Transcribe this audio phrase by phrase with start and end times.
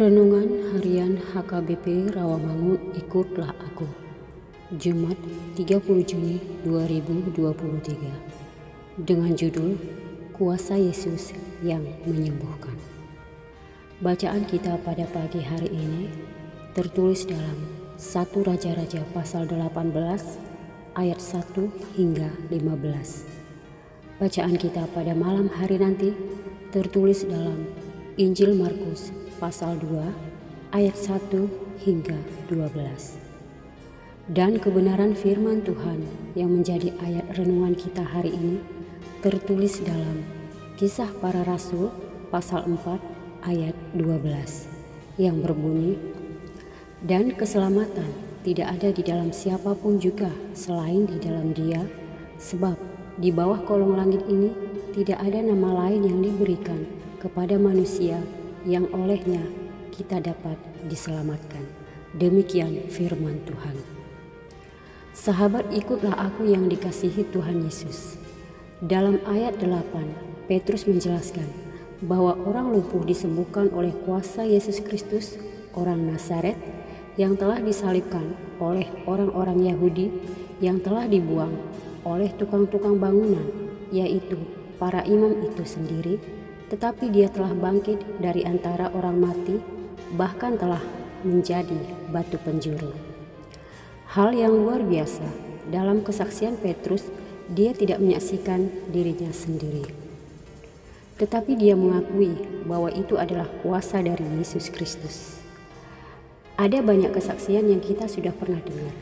[0.00, 3.84] Renungan Harian HKBP Rawamangun Ikutlah Aku.
[4.80, 5.20] Jumat
[5.60, 5.76] 30
[6.08, 9.76] Juni 2023 Dengan judul
[10.32, 12.80] Kuasa Yesus yang Menyembuhkan.
[14.00, 16.08] Bacaan kita pada pagi hari ini
[16.72, 17.60] tertulis dalam
[18.00, 26.16] 1 Raja-Raja pasal 18 ayat 1 hingga 15 Bacaan kita pada malam hari nanti
[26.72, 27.68] tertulis dalam
[28.16, 31.32] Injil Markus pasal 2 ayat 1
[31.80, 32.20] hingga
[32.52, 33.16] 12.
[34.28, 36.04] Dan kebenaran firman Tuhan
[36.36, 38.60] yang menjadi ayat renungan kita hari ini
[39.24, 40.22] tertulis dalam
[40.76, 41.88] Kisah Para Rasul
[42.28, 45.96] pasal 4 ayat 12 yang berbunyi
[47.00, 48.12] dan keselamatan
[48.44, 51.80] tidak ada di dalam siapa pun juga selain di dalam Dia
[52.36, 52.76] sebab
[53.16, 54.52] di bawah kolong langit ini
[54.92, 56.84] tidak ada nama lain yang diberikan
[57.20, 58.20] kepada manusia
[58.64, 59.40] yang olehnya
[59.94, 60.56] kita dapat
[60.88, 61.62] diselamatkan.
[62.16, 63.76] Demikian firman Tuhan.
[65.14, 68.16] Sahabat ikutlah aku yang dikasihi Tuhan Yesus.
[68.80, 71.44] Dalam ayat 8, Petrus menjelaskan
[72.00, 75.36] bahwa orang lumpuh disembuhkan oleh kuasa Yesus Kristus,
[75.76, 76.56] orang Nazaret,
[77.20, 80.08] yang telah disalibkan oleh orang-orang Yahudi
[80.64, 81.52] yang telah dibuang
[82.08, 83.44] oleh tukang-tukang bangunan,
[83.92, 84.40] yaitu
[84.80, 86.16] para imam itu sendiri
[86.70, 89.58] tetapi dia telah bangkit dari antara orang mati,
[90.14, 90.80] bahkan telah
[91.26, 91.76] menjadi
[92.14, 92.94] batu penjuru.
[94.14, 95.26] Hal yang luar biasa
[95.70, 97.10] dalam kesaksian Petrus,
[97.50, 99.82] dia tidak menyaksikan dirinya sendiri,
[101.18, 105.42] tetapi dia mengakui bahwa itu adalah kuasa dari Yesus Kristus.
[106.54, 108.94] Ada banyak kesaksian yang kita sudah pernah dengar,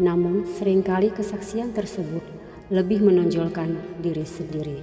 [0.00, 2.24] namun sering kali kesaksian tersebut
[2.72, 4.80] lebih menonjolkan diri sendiri.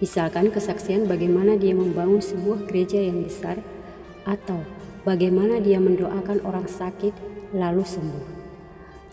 [0.00, 3.60] Misalkan kesaksian bagaimana dia membangun sebuah gereja yang besar
[4.24, 4.64] atau
[5.04, 7.12] bagaimana dia mendoakan orang sakit
[7.52, 8.24] lalu sembuh.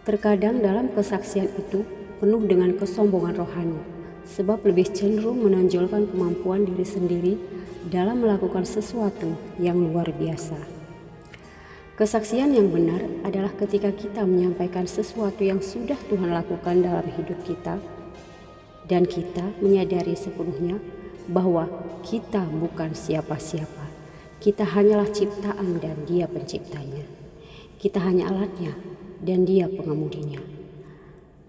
[0.08, 1.84] Terkadang dalam kesaksian itu
[2.24, 3.80] penuh dengan kesombongan rohani
[4.24, 7.34] sebab lebih cenderung menonjolkan kemampuan diri sendiri
[7.92, 10.56] dalam melakukan sesuatu yang luar biasa.
[12.00, 17.76] Kesaksian yang benar adalah ketika kita menyampaikan sesuatu yang sudah Tuhan lakukan dalam hidup kita
[18.88, 20.80] dan kita menyadari sepenuhnya
[21.28, 21.68] bahwa
[22.08, 23.86] kita bukan siapa-siapa.
[24.40, 27.04] Kita hanyalah ciptaan dan Dia penciptanya.
[27.78, 28.74] Kita hanya alatnya
[29.20, 30.40] dan Dia pengemudinya.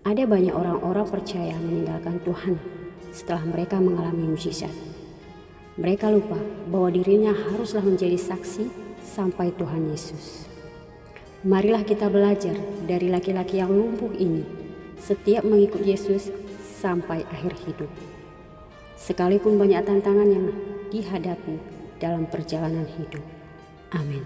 [0.03, 2.57] Ada banyak orang-orang percaya meninggalkan Tuhan
[3.13, 4.73] setelah mereka mengalami mujizat.
[5.79, 6.41] Mereka lupa
[6.73, 8.67] bahwa dirinya haruslah menjadi saksi
[9.05, 10.49] sampai Tuhan Yesus.
[11.47, 14.43] Marilah kita belajar dari laki-laki yang lumpuh ini.
[14.99, 16.35] Setiap mengikut Yesus,
[16.79, 17.91] sampai akhir hidup.
[18.95, 20.47] Sekalipun banyak tantangan yang
[20.95, 21.59] dihadapi
[21.99, 23.23] dalam perjalanan hidup.
[23.95, 24.23] Amin.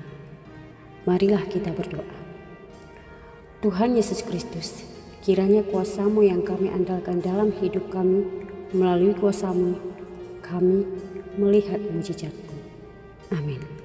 [1.08, 2.04] Marilah kita berdoa.
[3.64, 4.84] Tuhan Yesus Kristus,
[5.24, 8.26] kiranya kuasamu yang kami andalkan dalam hidup kami,
[8.74, 9.78] melalui kuasamu
[10.42, 10.84] kami
[11.38, 12.56] melihat mujizatmu.
[13.32, 13.81] Amin.